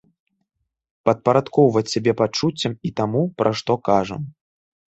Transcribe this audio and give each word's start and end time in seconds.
Падпарадкоўваць 1.09 1.85
сябе 1.93 2.11
пачуццям 2.23 2.73
і 2.91 2.95
таму, 3.03 3.21
пра 3.43 3.49
што 3.63 3.73
кажам. 3.93 4.21